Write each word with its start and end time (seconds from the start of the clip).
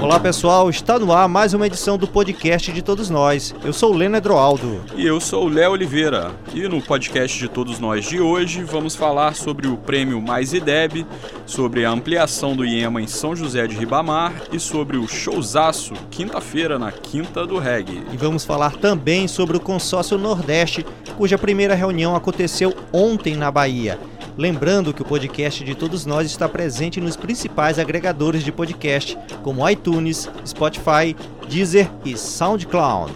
Olá 0.00 0.20
pessoal, 0.20 0.70
está 0.70 1.00
no 1.00 1.12
ar 1.12 1.28
mais 1.28 1.52
uma 1.52 1.66
edição 1.66 1.98
do 1.98 2.06
podcast 2.06 2.70
de 2.70 2.80
todos 2.80 3.10
nós. 3.10 3.52
Eu 3.64 3.72
sou 3.72 3.92
o 3.92 3.96
Leno 3.96 4.16
Edroaldo. 4.16 4.80
E 4.94 5.04
eu 5.04 5.20
sou 5.20 5.46
o 5.46 5.48
Léo 5.48 5.72
Oliveira. 5.72 6.30
E 6.54 6.68
no 6.68 6.80
podcast 6.80 7.36
de 7.36 7.48
todos 7.48 7.80
nós 7.80 8.04
de 8.04 8.20
hoje 8.20 8.62
vamos 8.62 8.94
falar 8.94 9.34
sobre 9.34 9.66
o 9.66 9.76
prêmio 9.76 10.22
Mais 10.22 10.52
IDEB, 10.52 11.04
sobre 11.44 11.84
a 11.84 11.90
ampliação 11.90 12.54
do 12.54 12.64
IEMA 12.64 13.02
em 13.02 13.08
São 13.08 13.34
José 13.34 13.66
de 13.66 13.74
Ribamar 13.74 14.32
e 14.52 14.60
sobre 14.60 14.96
o 14.96 15.08
showzaço 15.08 15.94
quinta-feira 16.08 16.78
na 16.78 16.92
Quinta 16.92 17.44
do 17.44 17.58
Reggae. 17.58 18.04
E 18.12 18.16
vamos 18.16 18.44
falar 18.44 18.76
também 18.76 19.26
sobre 19.26 19.56
o 19.56 19.60
consórcio 19.60 20.16
Nordeste, 20.16 20.86
cuja 21.16 21.36
primeira 21.36 21.74
reunião 21.74 22.14
aconteceu 22.14 22.72
ontem 22.92 23.34
na 23.34 23.50
Bahia. 23.50 23.98
Lembrando 24.40 24.94
que 24.94 25.02
o 25.02 25.04
podcast 25.04 25.62
de 25.62 25.74
todos 25.74 26.06
nós 26.06 26.26
está 26.26 26.48
presente 26.48 26.98
nos 26.98 27.14
principais 27.14 27.78
agregadores 27.78 28.42
de 28.42 28.50
podcast, 28.50 29.14
como 29.42 29.68
iTunes, 29.68 30.30
Spotify, 30.46 31.14
Deezer 31.46 31.90
e 32.06 32.16
SoundCloud. 32.16 33.12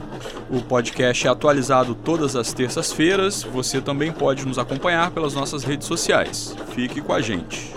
O 0.50 0.60
podcast 0.60 1.26
é 1.26 1.30
atualizado 1.30 1.94
todas 1.94 2.36
as 2.36 2.52
terças-feiras. 2.52 3.42
Você 3.42 3.80
também 3.80 4.12
pode 4.12 4.46
nos 4.46 4.58
acompanhar 4.58 5.12
pelas 5.12 5.32
nossas 5.32 5.64
redes 5.64 5.86
sociais. 5.86 6.54
Fique 6.74 7.00
com 7.00 7.14
a 7.14 7.22
gente. 7.22 7.72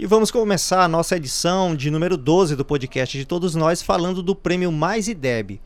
E 0.00 0.06
vamos 0.06 0.30
começar 0.30 0.84
a 0.84 0.88
nossa 0.88 1.16
edição 1.18 1.76
de 1.76 1.90
número 1.90 2.16
12 2.16 2.56
do 2.56 2.64
podcast 2.64 3.18
de 3.18 3.26
todos 3.26 3.54
nós 3.54 3.82
falando 3.82 4.22
do 4.22 4.34
prêmio 4.34 4.72
Mais 4.72 5.06
IDEB 5.06 5.60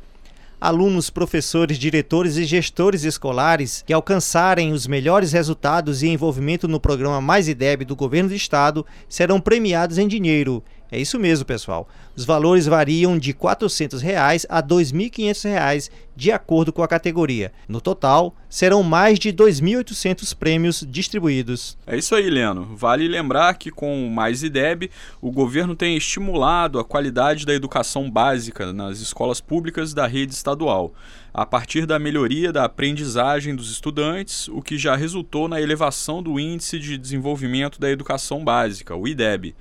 alunos, 0.60 1.08
professores, 1.08 1.78
diretores 1.78 2.36
e 2.36 2.44
gestores 2.44 3.04
escolares 3.04 3.82
que 3.86 3.92
alcançarem 3.92 4.72
os 4.72 4.86
melhores 4.86 5.32
resultados 5.32 6.02
e 6.02 6.08
envolvimento 6.08 6.68
no 6.68 6.78
programa 6.78 7.20
Mais 7.20 7.48
IDEB 7.48 7.84
do 7.84 7.96
governo 7.96 8.28
do 8.28 8.34
estado 8.34 8.84
serão 9.08 9.40
premiados 9.40 9.96
em 9.96 10.06
dinheiro 10.06 10.62
é 10.90 10.98
isso 10.98 11.18
mesmo, 11.18 11.44
pessoal. 11.44 11.88
Os 12.16 12.24
valores 12.24 12.66
variam 12.66 13.18
de 13.18 13.32
400 13.32 14.02
reais 14.02 14.44
a 14.48 14.56
R$ 14.56 14.62
2.500 14.62 15.90
de 16.16 16.30
acordo 16.30 16.72
com 16.72 16.82
a 16.82 16.88
categoria. 16.88 17.52
No 17.66 17.80
total, 17.80 18.34
serão 18.48 18.82
mais 18.82 19.18
de 19.18 19.32
2.800 19.32 20.36
prêmios 20.36 20.84
distribuídos. 20.86 21.78
É 21.86 21.96
isso 21.96 22.14
aí, 22.14 22.28
Leno. 22.28 22.76
Vale 22.76 23.08
lembrar 23.08 23.54
que 23.54 23.70
com 23.70 24.06
o 24.06 24.10
Mais 24.10 24.42
IDEB, 24.42 24.90
o 25.22 25.30
governo 25.30 25.74
tem 25.74 25.96
estimulado 25.96 26.78
a 26.78 26.84
qualidade 26.84 27.46
da 27.46 27.54
educação 27.54 28.10
básica 28.10 28.72
nas 28.72 29.00
escolas 29.00 29.40
públicas 29.40 29.94
da 29.94 30.06
rede 30.06 30.34
estadual, 30.34 30.92
a 31.32 31.46
partir 31.46 31.86
da 31.86 31.98
melhoria 31.98 32.52
da 32.52 32.64
aprendizagem 32.64 33.54
dos 33.54 33.70
estudantes, 33.70 34.48
o 34.48 34.60
que 34.60 34.76
já 34.76 34.96
resultou 34.96 35.48
na 35.48 35.60
elevação 35.60 36.22
do 36.22 36.40
Índice 36.40 36.78
de 36.78 36.98
Desenvolvimento 36.98 37.80
da 37.80 37.90
Educação 37.90 38.44
Básica, 38.44 38.96
o 38.96 39.06
IDEB 39.06 39.54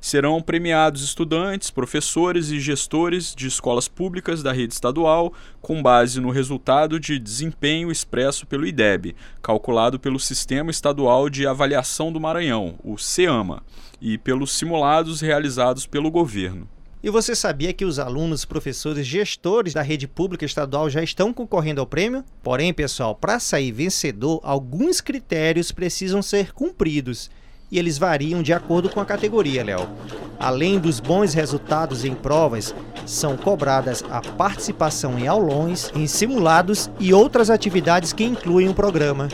serão 0.00 0.40
premiados 0.40 1.02
estudantes, 1.02 1.68
professores 1.68 2.50
e 2.50 2.60
gestores 2.60 3.34
de 3.34 3.48
escolas 3.48 3.88
públicas 3.88 4.40
da 4.40 4.52
rede 4.52 4.72
estadual 4.72 5.32
com 5.60 5.82
base 5.82 6.20
no 6.20 6.30
resultado 6.30 7.00
de 7.00 7.18
desempenho 7.18 7.90
expresso 7.90 8.46
pelo 8.46 8.66
IDEB, 8.66 9.16
calculado 9.42 9.98
pelo 9.98 10.20
Sistema 10.20 10.70
Estadual 10.70 11.28
de 11.28 11.44
Avaliação 11.44 12.12
do 12.12 12.20
Maranhão, 12.20 12.76
o 12.84 12.96
SEAMA, 12.96 13.64
e 14.00 14.16
pelos 14.16 14.52
simulados 14.52 15.20
realizados 15.20 15.86
pelo 15.86 16.10
governo. 16.10 16.68
E 17.06 17.10
você 17.10 17.36
sabia 17.36 17.72
que 17.72 17.84
os 17.84 18.00
alunos, 18.00 18.44
professores, 18.44 19.06
gestores 19.06 19.72
da 19.72 19.80
rede 19.80 20.08
pública 20.08 20.44
estadual 20.44 20.90
já 20.90 21.04
estão 21.04 21.32
concorrendo 21.32 21.80
ao 21.80 21.86
prêmio? 21.86 22.24
Porém, 22.42 22.74
pessoal, 22.74 23.14
para 23.14 23.38
sair 23.38 23.70
vencedor, 23.70 24.40
alguns 24.42 25.00
critérios 25.00 25.70
precisam 25.70 26.20
ser 26.20 26.52
cumpridos 26.52 27.30
e 27.70 27.78
eles 27.78 27.96
variam 27.96 28.42
de 28.42 28.52
acordo 28.52 28.90
com 28.90 28.98
a 28.98 29.04
categoria, 29.04 29.62
Léo. 29.62 29.88
Além 30.36 30.80
dos 30.80 30.98
bons 30.98 31.32
resultados 31.32 32.04
em 32.04 32.12
provas, 32.12 32.74
são 33.06 33.36
cobradas 33.36 34.02
a 34.10 34.20
participação 34.20 35.16
em 35.16 35.28
aulões, 35.28 35.92
em 35.94 36.08
simulados 36.08 36.90
e 36.98 37.14
outras 37.14 37.50
atividades 37.50 38.12
que 38.12 38.24
incluem 38.24 38.68
o 38.68 38.74
programa. 38.74 39.28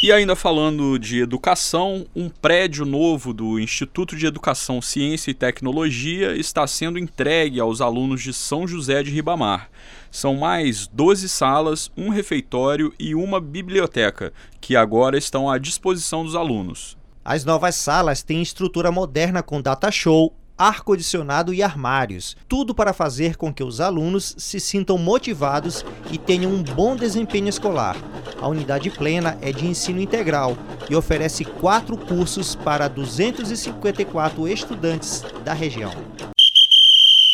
E 0.00 0.12
ainda 0.12 0.36
falando 0.36 0.96
de 0.96 1.18
educação, 1.18 2.06
um 2.14 2.28
prédio 2.28 2.86
novo 2.86 3.34
do 3.34 3.58
Instituto 3.58 4.14
de 4.14 4.26
Educação, 4.26 4.80
Ciência 4.80 5.32
e 5.32 5.34
Tecnologia 5.34 6.36
está 6.36 6.64
sendo 6.68 7.00
entregue 7.00 7.58
aos 7.58 7.80
alunos 7.80 8.22
de 8.22 8.32
São 8.32 8.64
José 8.64 9.02
de 9.02 9.10
Ribamar. 9.10 9.68
São 10.08 10.36
mais 10.36 10.86
12 10.86 11.28
salas, 11.28 11.90
um 11.96 12.10
refeitório 12.10 12.94
e 12.96 13.12
uma 13.12 13.40
biblioteca, 13.40 14.32
que 14.60 14.76
agora 14.76 15.18
estão 15.18 15.50
à 15.50 15.58
disposição 15.58 16.24
dos 16.24 16.36
alunos. 16.36 16.96
As 17.24 17.44
novas 17.44 17.74
salas 17.74 18.22
têm 18.22 18.40
estrutura 18.40 18.92
moderna 18.92 19.42
com 19.42 19.60
data 19.60 19.90
show, 19.90 20.32
ar-condicionado 20.58 21.54
e 21.54 21.62
armários, 21.62 22.36
tudo 22.48 22.74
para 22.74 22.92
fazer 22.92 23.36
com 23.36 23.54
que 23.54 23.62
os 23.62 23.80
alunos 23.80 24.34
se 24.36 24.58
sintam 24.58 24.98
motivados 24.98 25.84
e 26.10 26.18
tenham 26.18 26.50
um 26.50 26.62
bom 26.62 26.96
desempenho 26.96 27.48
escolar. 27.48 27.96
A 28.40 28.48
unidade 28.48 28.90
plena 28.90 29.38
é 29.40 29.52
de 29.52 29.66
ensino 29.66 30.00
integral 30.00 30.58
e 30.90 30.96
oferece 30.96 31.44
quatro 31.44 31.96
cursos 31.96 32.56
para 32.56 32.88
254 32.88 34.48
estudantes 34.48 35.24
da 35.44 35.52
região. 35.52 35.92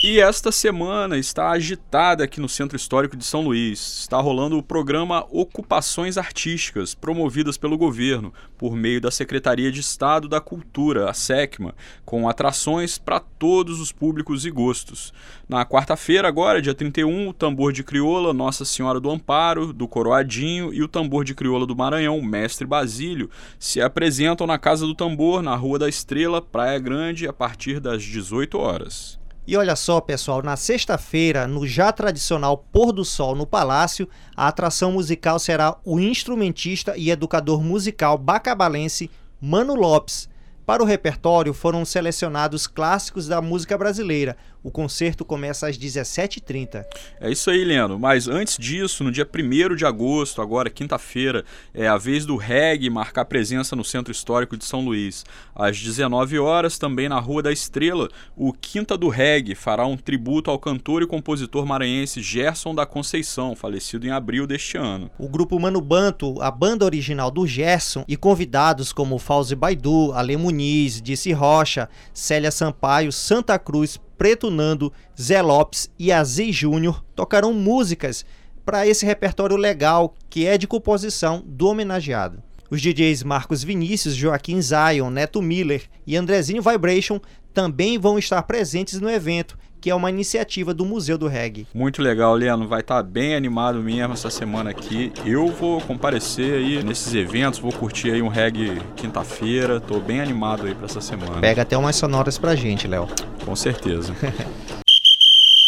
E 0.06 0.20
esta 0.20 0.53
semana 0.53 1.16
está 1.16 1.48
agitada 1.48 2.25
aqui 2.25 2.38
no 2.38 2.47
Centro 2.47 2.76
Histórico 2.76 3.16
de 3.16 3.25
São 3.25 3.41
Luís. 3.41 4.00
Está 4.00 4.20
rolando 4.20 4.59
o 4.59 4.62
programa 4.62 5.25
Ocupações 5.31 6.19
Artísticas, 6.19 6.94
promovidas 6.94 7.56
pelo 7.56 7.78
governo, 7.78 8.31
por 8.59 8.76
meio 8.76 9.00
da 9.00 9.10
Secretaria 9.10 9.72
de 9.72 9.81
Estado 9.81 10.28
da 10.28 10.43
Cultura, 10.43 11.09
a 11.09 11.14
SECMA, 11.14 11.75
com 12.04 12.28
atrações 12.28 12.98
para 12.98 13.19
todos 13.19 13.81
os 13.81 13.93
públicos 13.93 14.44
e 14.44 14.50
gostos. 14.50 15.10
Na 15.48 15.64
quarta-feira, 15.64 16.28
agora, 16.28 16.60
dia 16.60 16.75
31, 16.75 17.31
o 17.31 17.32
tambor 17.32 17.72
de 17.72 17.82
crioula 17.82 18.34
Nossa 18.34 18.66
Senhora 18.66 19.00
do 19.00 19.10
Amparo, 19.10 19.72
do 19.72 19.88
Coroadinho, 19.88 20.70
e 20.75 20.82
o 20.82 20.88
tambor 20.88 21.25
de 21.25 21.34
crioula 21.34 21.64
do 21.64 21.75
Maranhão, 21.75 22.20
Mestre 22.20 22.66
Basílio, 22.66 23.31
se 23.59 23.81
apresentam 23.81 24.47
na 24.47 24.59
Casa 24.59 24.87
do 24.87 24.94
Tambor, 24.94 25.41
na 25.41 25.54
Rua 25.54 25.78
da 25.78 25.88
Estrela, 25.88 26.43
Praia 26.43 26.78
Grande, 26.78 27.26
a 27.26 27.32
partir 27.32 27.81
das 27.81 28.03
18 28.03 28.59
horas. 28.59 29.24
E 29.47 29.59
olha 29.59 29.77
só, 29.77 30.00
pessoal, 30.00 30.43
na 30.43 30.56
sexta-feira, 30.56 31.47
no 31.47 31.66
já 31.66 31.93
tradicional 31.93 32.56
Pôr 32.56 32.93
do 32.93 33.05
Sol 33.05 33.34
no 33.34 33.47
Palácio, 33.47 34.09
a 34.34 34.49
atração 34.49 34.93
musical 34.93 35.38
será 35.38 35.77
o 35.84 36.00
instrumentista 36.00 36.97
e 36.97 37.10
educador 37.10 37.62
musical 37.62 38.16
bacabalense 38.16 39.10
Mano 39.38 39.75
Lopes. 39.75 40.31
Para 40.66 40.82
o 40.82 40.86
repertório 40.86 41.52
foram 41.52 41.84
selecionados 41.84 42.66
clássicos 42.66 43.28
da 43.28 43.42
música 43.42 43.76
brasileira, 43.76 44.36
o 44.64 44.70
concerto 44.70 45.26
começa 45.26 45.69
às 45.69 45.76
17h30. 45.76 46.86
É 47.20 47.30
isso 47.30 47.50
aí, 47.50 47.62
Leandro. 47.62 47.98
Mas 47.98 48.26
antes 48.26 48.56
disso, 48.56 49.04
no 49.04 49.12
dia 49.12 49.28
1 49.30 49.76
de 49.76 49.84
agosto, 49.84 50.41
agora 50.41 50.70
quinta-feira, 50.70 51.44
é 51.75 51.86
a 51.86 51.98
vez 51.98 52.25
do 52.25 52.36
reggae 52.36 52.88
marcar 52.88 53.26
presença 53.26 53.76
no 53.76 53.84
Centro 53.84 54.10
Histórico 54.10 54.56
de 54.56 54.64
São 54.64 54.82
Luís. 54.82 55.22
Às 55.54 55.78
19 55.78 56.38
horas, 56.38 56.78
também 56.78 57.10
na 57.10 57.20
Rua 57.20 57.42
da 57.42 57.52
Estrela, 57.52 58.08
o 58.34 58.54
Quinta 58.54 58.96
do 58.96 59.10
Reggae 59.10 59.54
fará 59.54 59.84
um 59.86 59.98
tributo 59.98 60.50
ao 60.50 60.58
cantor 60.58 61.02
e 61.02 61.06
compositor 61.06 61.66
maranhense 61.66 62.22
Gerson 62.22 62.75
da 62.75 62.86
Conceição, 62.86 63.54
falecido 63.54 64.06
em 64.06 64.10
abril 64.10 64.46
deste 64.46 64.78
ano. 64.78 65.10
O 65.19 65.28
grupo 65.28 65.60
Mano 65.60 65.82
Banto, 65.82 66.41
a 66.41 66.50
banda 66.50 66.86
original 66.86 67.31
do 67.31 67.46
Gerson, 67.46 68.02
e 68.08 68.16
convidados 68.16 68.94
como 68.94 69.19
Fauzi 69.19 69.54
Baidu, 69.54 70.10
Ale 70.14 70.38
Muniz, 70.54 71.03
Disse 71.03 71.32
Rocha, 71.32 71.88
Célia 72.12 72.53
Sampaio, 72.53 73.10
Santa 73.10 73.59
Cruz, 73.59 74.00
Preto 74.16 74.50
Nando, 74.50 74.92
Zé 75.20 75.42
Lopes 75.42 75.91
e 75.98 76.12
Aziz 76.12 76.54
Júnior 76.54 77.04
tocarão 77.16 77.53
músicas 77.53 78.25
para 78.64 78.87
esse 78.87 79.04
repertório 79.04 79.56
legal 79.56 80.14
que 80.31 80.47
é 80.47 80.56
de 80.56 80.69
composição 80.69 81.43
do 81.44 81.66
homenageado. 81.66 82.41
Os 82.70 82.81
DJs 82.81 83.25
Marcos 83.25 83.62
Vinícius, 83.64 84.14
Joaquim 84.14 84.60
Zion, 84.62 85.10
Neto 85.10 85.43
Miller 85.43 85.82
e 86.06 86.16
Andrezinho 86.16 86.62
Vibration 86.62 87.20
também 87.52 87.99
vão 87.99 88.19
estar 88.19 88.43
presentes 88.44 89.00
no 89.00 89.11
evento 89.11 89.58
que 89.84 89.90
é 89.90 89.94
uma 89.94 90.08
iniciativa 90.08 90.72
do 90.72 90.82
Museu 90.82 91.19
do 91.19 91.28
Reggae. 91.28 91.66
Muito 91.75 92.00
legal, 92.00 92.34
Leandro. 92.34 92.66
Vai 92.66 92.81
estar 92.81 92.96
tá 92.96 93.02
bem 93.02 93.34
animado 93.34 93.82
mesmo 93.82 94.14
essa 94.14 94.31
semana 94.31 94.70
aqui. 94.70 95.12
Eu 95.26 95.48
vou 95.48 95.78
comparecer 95.78 96.54
aí 96.54 96.82
nesses 96.82 97.12
eventos, 97.12 97.58
vou 97.58 97.70
curtir 97.70 98.10
aí 98.10 98.22
um 98.22 98.28
reggae 98.28 98.81
quinta-feira. 98.96 99.78
Tô 99.78 100.00
bem 100.00 100.22
animado 100.22 100.64
aí 100.64 100.75
para 100.75 100.86
essa 100.86 101.02
semana. 101.02 101.38
Pega 101.38 101.60
até 101.60 101.76
umas 101.76 101.96
sonoras 101.96 102.38
pra 102.38 102.56
gente, 102.56 102.88
Léo. 102.88 103.06
Com 103.44 103.54
certeza. 103.54 104.16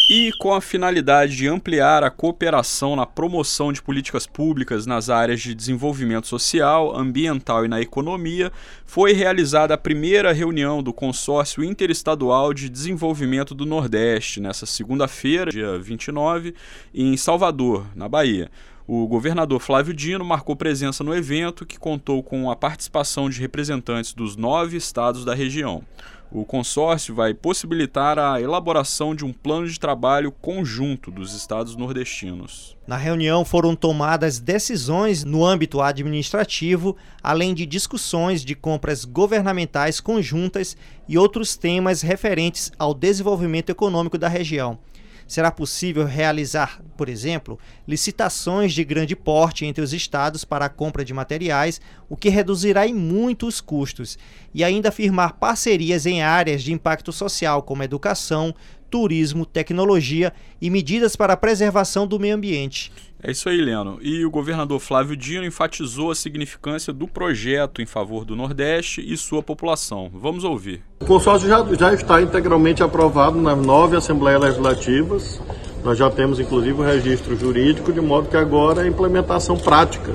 e 0.08 0.30
com 0.38 0.54
a 0.54 0.60
finalidade 0.60 1.36
de 1.36 1.48
ampliar 1.48 2.04
a 2.04 2.10
cooperação 2.10 2.94
na 2.94 3.04
promoção 3.04 3.72
de 3.72 3.82
políticas 3.82 4.24
públicas 4.26 4.86
nas 4.86 5.10
áreas 5.10 5.40
de 5.40 5.54
desenvolvimento 5.54 6.28
social, 6.28 6.96
ambiental 6.96 7.64
e 7.64 7.68
na 7.68 7.80
economia, 7.80 8.52
foi 8.84 9.12
realizada 9.12 9.74
a 9.74 9.78
primeira 9.78 10.32
reunião 10.32 10.80
do 10.80 10.92
Consórcio 10.92 11.64
Interestadual 11.64 12.54
de 12.54 12.68
Desenvolvimento 12.68 13.52
do 13.52 13.66
Nordeste, 13.66 14.40
nessa 14.40 14.64
segunda-feira, 14.64 15.50
dia 15.50 15.76
29, 15.76 16.54
em 16.94 17.16
Salvador, 17.16 17.84
na 17.96 18.08
Bahia. 18.08 18.48
O 18.88 19.08
governador 19.08 19.58
Flávio 19.58 19.92
Dino 19.92 20.24
marcou 20.24 20.54
presença 20.54 21.02
no 21.02 21.12
evento, 21.12 21.66
que 21.66 21.76
contou 21.76 22.22
com 22.22 22.48
a 22.48 22.54
participação 22.54 23.28
de 23.28 23.40
representantes 23.40 24.14
dos 24.14 24.36
nove 24.36 24.76
estados 24.76 25.24
da 25.24 25.34
região. 25.34 25.82
O 26.30 26.44
consórcio 26.44 27.14
vai 27.14 27.32
possibilitar 27.32 28.18
a 28.18 28.40
elaboração 28.40 29.14
de 29.14 29.24
um 29.24 29.32
plano 29.32 29.68
de 29.68 29.78
trabalho 29.78 30.32
conjunto 30.32 31.10
dos 31.10 31.34
estados 31.34 31.76
nordestinos. 31.76 32.76
Na 32.86 32.96
reunião 32.96 33.44
foram 33.44 33.76
tomadas 33.76 34.40
decisões 34.40 35.24
no 35.24 35.44
âmbito 35.44 35.80
administrativo, 35.80 36.96
além 37.22 37.54
de 37.54 37.64
discussões 37.64 38.44
de 38.44 38.54
compras 38.54 39.04
governamentais 39.04 40.00
conjuntas 40.00 40.76
e 41.08 41.16
outros 41.16 41.56
temas 41.56 42.02
referentes 42.02 42.72
ao 42.78 42.92
desenvolvimento 42.92 43.70
econômico 43.70 44.18
da 44.18 44.28
região 44.28 44.78
será 45.26 45.50
possível 45.50 46.04
realizar, 46.04 46.80
por 46.96 47.08
exemplo, 47.08 47.58
licitações 47.86 48.72
de 48.72 48.84
grande 48.84 49.16
porte 49.16 49.64
entre 49.64 49.82
os 49.82 49.92
estados 49.92 50.44
para 50.44 50.66
a 50.66 50.68
compra 50.68 51.04
de 51.04 51.12
materiais, 51.12 51.80
o 52.08 52.16
que 52.16 52.28
reduzirá 52.28 52.86
em 52.86 52.94
muito 52.94 53.46
os 53.46 53.60
custos, 53.60 54.18
e 54.54 54.62
ainda 54.62 54.92
firmar 54.92 55.34
parcerias 55.34 56.06
em 56.06 56.22
áreas 56.22 56.62
de 56.62 56.72
impacto 56.72 57.12
social, 57.12 57.62
como 57.62 57.82
educação, 57.82 58.54
turismo, 58.90 59.44
tecnologia 59.44 60.32
e 60.60 60.70
medidas 60.70 61.16
para 61.16 61.34
a 61.34 61.36
preservação 61.36 62.06
do 62.06 62.18
meio 62.18 62.34
ambiente. 62.34 62.92
É 63.22 63.30
isso 63.30 63.48
aí, 63.48 63.60
Leno. 63.60 63.98
E 64.02 64.24
o 64.24 64.30
governador 64.30 64.78
Flávio 64.78 65.16
Dino 65.16 65.44
enfatizou 65.44 66.10
a 66.10 66.14
significância 66.14 66.92
do 66.92 67.08
projeto 67.08 67.82
em 67.82 67.86
favor 67.86 68.24
do 68.24 68.36
Nordeste 68.36 69.00
e 69.00 69.16
sua 69.16 69.42
população. 69.42 70.10
Vamos 70.12 70.44
ouvir. 70.44 70.82
O 71.00 71.06
consórcio 71.06 71.48
já, 71.48 71.64
já 71.74 71.94
está 71.94 72.20
integralmente 72.20 72.82
aprovado 72.82 73.40
nas 73.40 73.58
nove 73.58 73.96
Assembleias 73.96 74.40
Legislativas. 74.40 75.40
Nós 75.82 75.98
já 75.98 76.10
temos, 76.10 76.38
inclusive, 76.38 76.80
o 76.80 76.84
registro 76.84 77.36
jurídico, 77.36 77.92
de 77.92 78.00
modo 78.00 78.28
que 78.28 78.36
agora 78.36 78.82
é 78.82 78.84
a 78.84 78.88
implementação 78.88 79.56
prática 79.56 80.12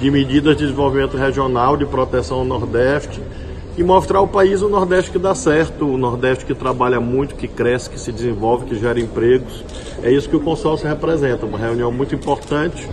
de 0.00 0.10
medidas 0.10 0.56
de 0.56 0.64
desenvolvimento 0.64 1.16
regional, 1.16 1.76
de 1.76 1.86
proteção 1.86 2.38
ao 2.38 2.44
Nordeste 2.44 3.20
e 3.76 3.84
mostrar 3.84 4.18
ao 4.18 4.28
país 4.28 4.62
o 4.62 4.68
Nordeste 4.68 5.10
que 5.10 5.18
dá 5.18 5.34
certo, 5.34 5.86
o 5.86 5.98
Nordeste 5.98 6.44
que 6.44 6.54
trabalha 6.54 7.00
muito, 7.00 7.34
que 7.34 7.46
cresce, 7.46 7.90
que 7.90 8.00
se 8.00 8.10
desenvolve, 8.10 8.66
que 8.66 8.74
gera 8.74 8.98
empregos. 8.98 9.64
É 10.02 10.10
isso 10.10 10.28
que 10.28 10.36
o 10.36 10.40
consórcio 10.40 10.88
representa, 10.88 11.44
uma 11.44 11.58
reunião 11.58 11.92
muito 11.92 12.14
importante 12.14 12.88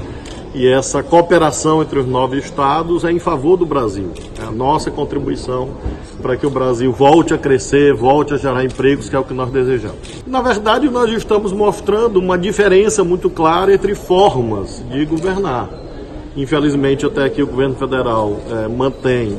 e 0.56 0.68
essa 0.68 1.02
cooperação 1.02 1.82
entre 1.82 1.98
os 1.98 2.06
nove 2.06 2.38
estados 2.38 3.04
é 3.04 3.12
em 3.12 3.18
favor 3.18 3.58
do 3.58 3.66
Brasil. 3.66 4.12
É 4.40 4.46
a 4.46 4.52
nossa 4.52 4.92
contribuição 4.92 5.70
para 6.22 6.38
que 6.38 6.46
o 6.46 6.50
Brasil 6.50 6.92
volte 6.92 7.34
a 7.34 7.40
crescer, 7.40 7.92
volte 7.94 8.36
a 8.36 8.38
gerar 8.38 8.64
empregos, 8.64 9.10
que 9.10 9.16
é 9.16 9.20
o 9.20 9.24
que 9.24 9.34
nós 9.34 9.50
desejamos. 9.50 9.98
Na 10.28 10.42
verdade, 10.42 10.88
nós 10.90 11.12
estamos 11.12 11.52
mostrando 11.52 12.20
uma 12.20 12.38
diferença 12.38 13.04
muito 13.04 13.32
clara 13.32 13.74
entre 13.74 13.96
formas 13.96 14.84
de 14.92 15.04
governar. 15.06 15.70
Infelizmente, 16.38 17.04
até 17.04 17.24
aqui 17.24 17.42
o 17.42 17.48
governo 17.48 17.76
federal 17.76 18.38
é, 18.52 18.68
mantém 18.68 19.36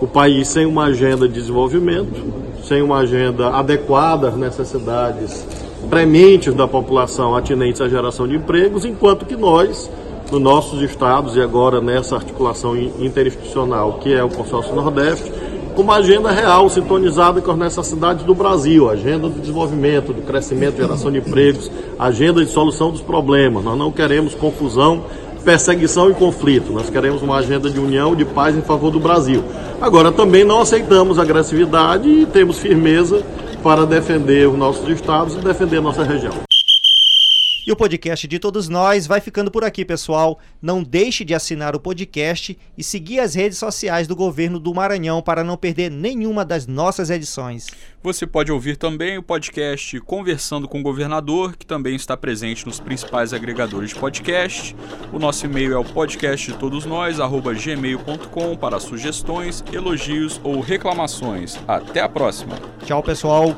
o 0.00 0.06
país 0.06 0.48
sem 0.48 0.66
uma 0.66 0.84
agenda 0.84 1.28
de 1.28 1.34
desenvolvimento, 1.34 2.22
sem 2.62 2.82
uma 2.82 2.98
agenda 2.98 3.48
adequada 3.50 4.28
às 4.28 4.36
necessidades 4.36 5.46
prementes 5.88 6.54
da 6.54 6.66
população 6.66 7.36
atinentes 7.36 7.80
à 7.80 7.88
geração 7.88 8.26
de 8.26 8.36
empregos, 8.36 8.84
enquanto 8.84 9.26
que 9.26 9.36
nós, 9.36 9.90
nos 10.30 10.40
nossos 10.40 10.82
estados 10.82 11.36
e 11.36 11.40
agora 11.40 11.80
nessa 11.80 12.16
articulação 12.16 12.76
interinstitucional 12.76 13.98
que 14.00 14.12
é 14.12 14.22
o 14.22 14.28
Consórcio 14.28 14.74
Nordeste, 14.74 15.30
com 15.74 15.82
uma 15.82 15.96
agenda 15.96 16.30
real 16.30 16.68
sintonizada 16.68 17.40
com 17.40 17.50
as 17.50 17.58
necessidades 17.58 18.24
do 18.24 18.34
Brasil, 18.34 18.88
agenda 18.88 19.28
do 19.28 19.40
desenvolvimento, 19.40 20.12
do 20.12 20.22
crescimento, 20.22 20.76
geração 20.76 21.10
de 21.10 21.18
empregos, 21.18 21.70
agenda 21.98 22.44
de 22.44 22.50
solução 22.50 22.92
dos 22.92 23.00
problemas. 23.00 23.64
Nós 23.64 23.76
não 23.76 23.90
queremos 23.90 24.34
confusão 24.34 25.04
perseguição 25.44 26.10
e 26.10 26.14
conflito. 26.14 26.72
Nós 26.72 26.88
queremos 26.88 27.22
uma 27.22 27.36
agenda 27.36 27.70
de 27.70 27.78
união, 27.78 28.16
de 28.16 28.24
paz 28.24 28.56
em 28.56 28.62
favor 28.62 28.90
do 28.90 28.98
Brasil. 28.98 29.44
Agora, 29.80 30.10
também 30.10 30.44
não 30.44 30.62
aceitamos 30.62 31.18
agressividade 31.18 32.08
e 32.08 32.26
temos 32.26 32.58
firmeza 32.58 33.22
para 33.62 33.86
defender 33.86 34.48
os 34.48 34.56
nossos 34.56 34.88
estados 34.88 35.34
e 35.34 35.38
defender 35.38 35.78
a 35.78 35.82
nossa 35.82 36.02
região. 36.02 36.53
E 37.66 37.72
o 37.72 37.76
podcast 37.76 38.28
de 38.28 38.38
todos 38.38 38.68
nós 38.68 39.06
vai 39.06 39.22
ficando 39.22 39.50
por 39.50 39.64
aqui, 39.64 39.86
pessoal. 39.86 40.38
Não 40.60 40.82
deixe 40.82 41.24
de 41.24 41.34
assinar 41.34 41.74
o 41.74 41.80
podcast 41.80 42.58
e 42.76 42.84
seguir 42.84 43.20
as 43.20 43.34
redes 43.34 43.56
sociais 43.56 44.06
do 44.06 44.14
governo 44.14 44.60
do 44.60 44.74
Maranhão 44.74 45.22
para 45.22 45.42
não 45.42 45.56
perder 45.56 45.90
nenhuma 45.90 46.44
das 46.44 46.66
nossas 46.66 47.08
edições. 47.08 47.68
Você 48.02 48.26
pode 48.26 48.52
ouvir 48.52 48.76
também 48.76 49.16
o 49.16 49.22
podcast 49.22 49.98
Conversando 50.00 50.68
com 50.68 50.80
o 50.80 50.82
Governador, 50.82 51.56
que 51.56 51.64
também 51.64 51.96
está 51.96 52.14
presente 52.18 52.66
nos 52.66 52.78
principais 52.78 53.32
agregadores 53.32 53.90
de 53.90 53.96
podcast. 53.96 54.76
O 55.10 55.18
nosso 55.18 55.46
e-mail 55.46 55.72
é 55.72 55.78
o 55.78 55.84
podcast 55.84 56.52
de 56.52 56.58
todos 56.58 56.84
nós, 56.84 57.16
gmail.com 57.16 58.56
para 58.58 58.78
sugestões, 58.78 59.64
elogios 59.72 60.38
ou 60.44 60.60
reclamações. 60.60 61.56
Até 61.66 62.00
a 62.00 62.08
próxima. 62.10 62.58
Tchau, 62.84 63.02
pessoal. 63.02 63.56